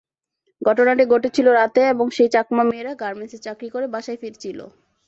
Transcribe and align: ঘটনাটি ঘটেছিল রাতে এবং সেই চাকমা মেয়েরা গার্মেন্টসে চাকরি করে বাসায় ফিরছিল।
ঘটনাটি 0.61 1.03
ঘটেছিল 1.05 1.47
রাতে 1.51 1.81
এবং 1.93 2.05
সেই 2.15 2.29
চাকমা 2.35 2.63
মেয়েরা 2.63 2.93
গার্মেন্টসে 3.01 3.39
চাকরি 3.45 3.67
করে 3.69 3.85
বাসায় 3.87 4.19
ফিরছিল। 4.21 4.59